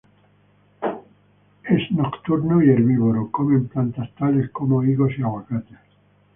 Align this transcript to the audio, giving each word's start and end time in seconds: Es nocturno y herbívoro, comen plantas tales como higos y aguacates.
Es 1.63 1.91
nocturno 1.91 2.59
y 2.63 2.71
herbívoro, 2.71 3.29
comen 3.29 3.67
plantas 3.67 4.09
tales 4.15 4.49
como 4.49 4.81
higos 4.83 5.11
y 5.15 5.21
aguacates. 5.21 5.77